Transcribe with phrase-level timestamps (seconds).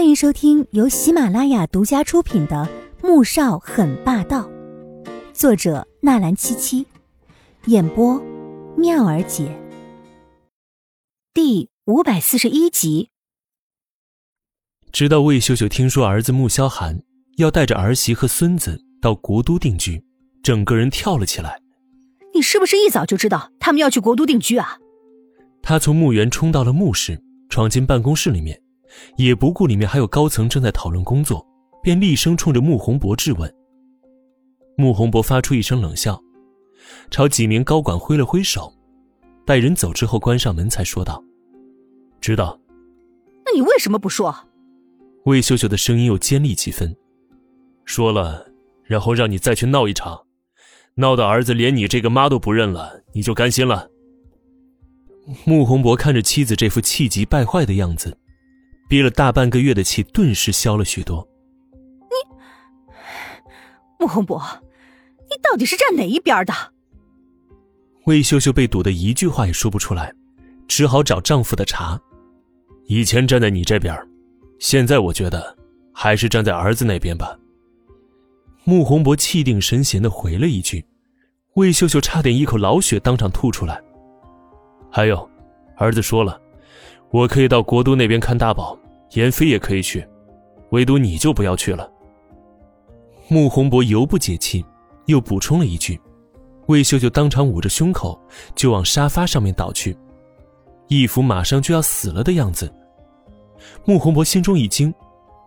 [0.00, 2.66] 欢迎收听由喜马拉雅独家出品的
[3.06, 4.48] 《穆少很霸道》，
[5.34, 6.86] 作者纳兰七七，
[7.66, 8.18] 演播
[8.78, 9.54] 妙儿姐。
[11.34, 13.10] 第五百四十一集。
[14.90, 17.02] 直到魏秀秀听说儿子穆萧寒
[17.36, 20.02] 要带着儿媳和孙子到国都定居，
[20.42, 21.60] 整个人跳了起来。
[22.32, 24.78] 你是不是一早就知道他们要去国都定居啊？
[25.62, 28.58] 他从墓园冲到了墓室，闯进办公室里面。
[29.16, 31.46] 也不顾里面还有高层正在讨论工作，
[31.82, 33.54] 便厉声冲着穆宏博质问。
[34.76, 36.20] 穆宏博发出一声冷笑，
[37.10, 38.72] 朝几名高管挥了挥手，
[39.44, 41.22] 待人走之后，关上门才说道
[42.20, 42.58] ：“知道。”
[43.44, 44.34] 那你为什么不说？
[45.24, 46.96] 魏秀秀的声音又尖利几分。
[47.84, 48.46] 说了，
[48.84, 50.20] 然后让你再去闹一场，
[50.94, 53.90] 闹到儿子连你这个妈都不认了，你就甘心了？
[55.44, 58.16] 穆宏博看着妻子这副气急败坏的样子。
[58.90, 61.24] 憋了大半个月的气顿时消了许多。
[62.10, 62.36] 你，
[64.00, 64.42] 穆宏博，
[65.30, 66.52] 你到底是站哪一边的？
[68.06, 70.12] 魏秀秀被堵得一句话也说不出来，
[70.66, 72.00] 只好找丈夫的茬。
[72.86, 73.96] 以前站在你这边，
[74.58, 75.56] 现在我觉得
[75.94, 77.38] 还是站在儿子那边吧。
[78.64, 80.84] 穆宏博气定神闲的回了一句，
[81.54, 83.80] 魏秀秀差点一口老血当场吐出来。
[84.90, 85.30] 还有，
[85.76, 86.40] 儿子说了。
[87.10, 88.78] 我可以到国都那边看大宝，
[89.10, 90.06] 严飞也可以去，
[90.70, 91.90] 唯独你就不要去了。
[93.28, 94.64] 穆宏博犹不解气，
[95.06, 96.00] 又补充了一句，
[96.66, 98.20] 魏秀秀当场捂着胸口
[98.54, 99.96] 就往沙发上面倒去，
[100.86, 102.72] 一副马上就要死了的样子。
[103.84, 104.94] 穆宏博心中一惊，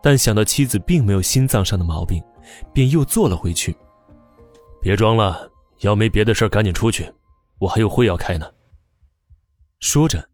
[0.00, 2.22] 但想到妻子并没有心脏上的毛病，
[2.72, 3.76] 便又坐了回去。
[4.80, 7.12] 别装了，要没别的事赶紧出去，
[7.58, 8.46] 我还有会要开呢。
[9.80, 10.27] 说着。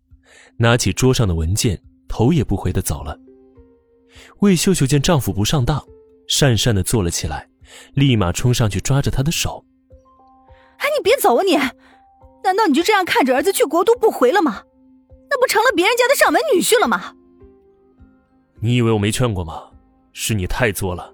[0.56, 3.18] 拿起桌上的文件，头也不回的走了。
[4.40, 5.84] 魏秀秀见丈夫不上当，
[6.28, 7.48] 讪讪的坐了起来，
[7.94, 9.64] 立马冲上去抓着他的手
[10.78, 11.56] ：“哎，你别走啊你！
[12.44, 14.62] 难道你就这样看着儿子去国都不回了吗？
[15.30, 17.14] 那不成了别人家的上门女婿了吗？”
[18.60, 19.64] 你以为我没劝过吗？
[20.12, 21.12] 是你太作了，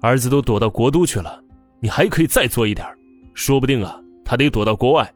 [0.00, 1.42] 儿子都躲到国都去了，
[1.80, 2.86] 你还可以再作一点，
[3.34, 5.12] 说不定啊，他得躲到国外。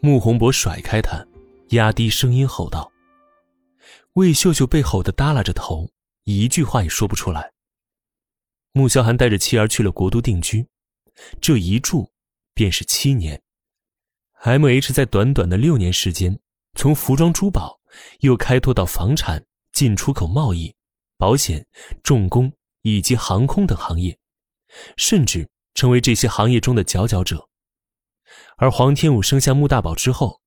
[0.00, 1.24] 穆宏博甩开他。
[1.70, 2.92] 压低声音吼道
[4.14, 5.90] ：“魏秀秀被吼得耷拉着头，
[6.24, 7.52] 一句话也说不出来。”
[8.72, 10.68] 穆萧寒带着妻儿去了国都定居，
[11.40, 12.12] 这一住
[12.54, 13.42] 便是七年。
[14.42, 16.38] M H 在短短的六年时间，
[16.74, 17.80] 从服装、珠宝，
[18.20, 20.72] 又开拓到房产、进出口贸易、
[21.16, 21.66] 保险、
[22.04, 24.16] 重工以及航空等行业，
[24.96, 27.48] 甚至成为这些行业中的佼佼者。
[28.56, 30.40] 而黄天武生下穆大宝之后，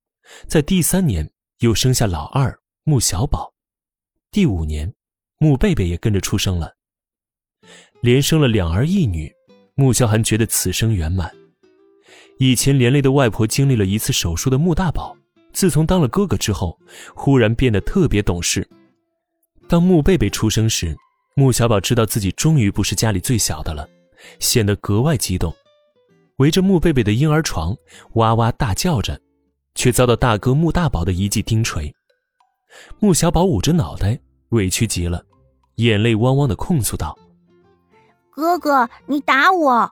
[0.48, 1.30] 在第三年，
[1.60, 3.54] 又生下老二穆小宝；
[4.32, 4.94] 第五年，
[5.38, 6.76] 穆贝贝也跟着出生了。
[8.02, 9.32] 连生了两儿一女，
[9.76, 11.34] 穆萧寒觉得此生圆满。
[12.38, 15.16] 以前连累的外婆经历了一次手术的穆大宝，
[15.52, 16.80] 自从当了哥哥之后，
[17.14, 18.68] 忽然变得特别懂事。
[19.68, 20.96] 当穆贝贝出生时，
[21.36, 23.88] 穆小宝知道自己终于不是家里最小的了，
[24.40, 25.54] 显得格外激动，
[26.38, 27.76] 围着穆贝贝的婴儿床
[28.14, 29.20] 哇哇大叫着。
[29.80, 31.90] 却遭到大哥穆大宝的一记钉锤，
[33.00, 34.20] 穆小宝捂着脑袋，
[34.50, 35.24] 委屈极了，
[35.76, 37.18] 眼泪汪汪的控诉道
[38.30, 39.90] ：“哥哥，你打我！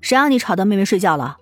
[0.00, 1.36] 谁让你吵到妹妹睡觉了？”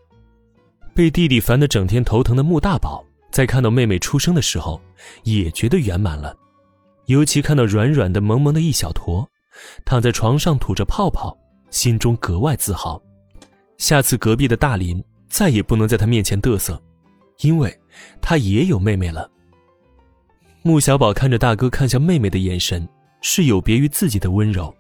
[0.97, 4.81] 被弟弟烦得整天头疼的穆大宝，在看到妹妹出生的时候，
[5.25, 6.35] 也觉得圆满了，
[7.05, 9.29] 尤其看到软软的、萌萌的一小坨，
[9.85, 11.37] 躺在床上吐着泡泡，
[11.69, 12.99] 心中格外自豪。
[13.77, 16.83] 下次隔壁的大林再也不能在他面前嘚瑟。
[17.43, 17.81] 因为，
[18.21, 19.31] 他也有妹妹了。
[20.63, 22.87] 穆小宝看着大哥看向妹妹的眼神，
[23.23, 24.75] 是有别于自己的温柔，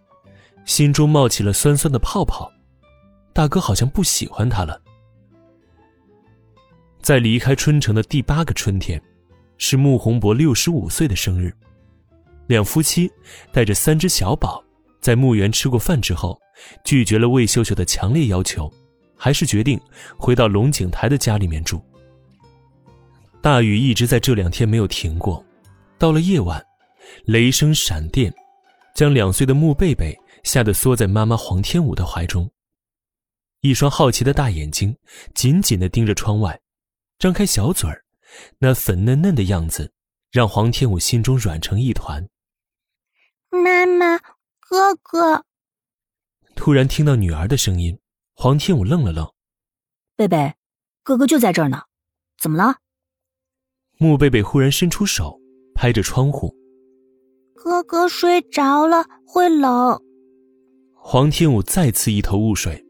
[0.64, 2.50] 心中冒起了酸酸的泡泡。
[3.32, 4.80] 大哥好像不喜欢他了。
[7.00, 9.00] 在离开春城的第八个春天，
[9.56, 11.54] 是穆宏博六十五岁的生日。
[12.46, 13.10] 两夫妻
[13.52, 14.62] 带着三只小宝，
[15.00, 16.38] 在墓园吃过饭之后，
[16.84, 18.70] 拒绝了魏秀秀的强烈要求，
[19.16, 19.80] 还是决定
[20.18, 21.82] 回到龙井台的家里面住。
[23.42, 25.42] 大雨一直在这两天没有停过，
[25.98, 26.62] 到了夜晚，
[27.24, 28.32] 雷声闪电，
[28.94, 30.14] 将两岁的穆贝贝
[30.44, 32.50] 吓得缩在妈妈黄天武的怀中。
[33.60, 34.94] 一双好奇的大眼睛
[35.34, 36.60] 紧紧地盯着窗外，
[37.18, 38.04] 张开小嘴儿，
[38.58, 39.90] 那粉嫩嫩的样子
[40.30, 42.28] 让黄天武心中软成一团。
[43.50, 44.18] 妈妈，
[44.58, 45.46] 哥哥。
[46.54, 47.98] 突然听到女儿的声音，
[48.34, 49.26] 黄天武愣了愣
[50.14, 50.54] ：“贝贝，
[51.02, 51.84] 哥哥就在这儿呢，
[52.38, 52.76] 怎么了？”
[54.02, 55.38] 穆贝贝忽然伸出手，
[55.74, 56.50] 拍着窗户
[57.54, 60.00] ：“哥哥睡着了会冷。
[60.94, 62.82] 黄天武再次一头雾水，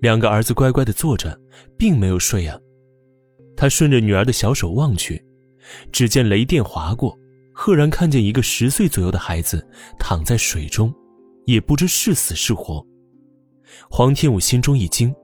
[0.00, 1.38] 两个儿子乖乖的坐着，
[1.76, 2.58] 并没有睡啊。
[3.58, 5.22] 他顺着女儿的小手望去，
[5.92, 7.14] 只见雷电划过，
[7.52, 9.62] 赫然看见一个十岁左右的孩子
[9.98, 10.90] 躺在水中，
[11.44, 12.82] 也不知是死是活。
[13.90, 15.14] 黄天武心中一惊：“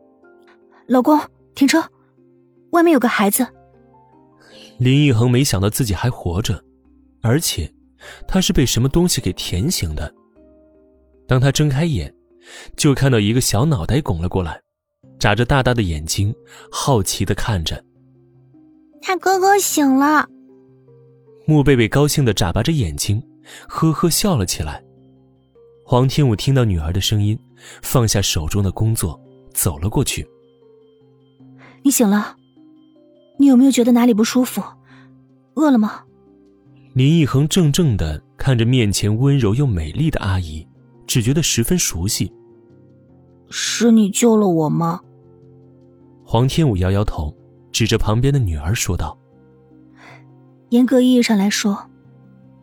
[0.86, 1.18] 老公，
[1.54, 1.82] 停车，
[2.72, 3.46] 外面有个孩子。”
[4.78, 6.62] 林奕恒没想到自己还活着，
[7.22, 7.72] 而且
[8.26, 10.12] 他是被什么东西给甜醒的。
[11.26, 12.12] 当他睁开眼，
[12.76, 14.60] 就看到一个小脑袋拱了过来，
[15.18, 16.34] 眨着大大的眼睛，
[16.70, 17.82] 好奇的看着。
[19.00, 20.28] 他哥哥醒了。
[21.46, 23.22] 穆贝贝高兴的眨巴着眼睛，
[23.68, 24.82] 呵呵笑了起来。
[25.86, 27.38] 黄天武听到女儿的声音，
[27.82, 29.18] 放下手中的工作，
[29.52, 30.26] 走了过去。
[31.82, 32.36] 你醒了。
[33.36, 34.62] 你有没有觉得哪里不舒服？
[35.54, 36.02] 饿了吗？
[36.94, 40.66] 林一恒怔怔的看着面前温柔又美丽的阿姨，
[41.06, 42.32] 只觉得十分熟悉。
[43.50, 45.00] 是你救了我吗？
[46.24, 47.34] 黄天武摇摇头，
[47.70, 49.16] 指着旁边的女儿说道
[50.70, 51.90] ：“严格意义上来说，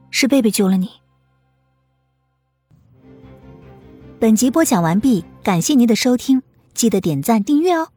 [0.09, 0.89] 是贝贝救了你。”
[4.19, 6.41] 本集播讲完毕，感谢您的收听，
[6.73, 7.87] 记得点赞订阅哦。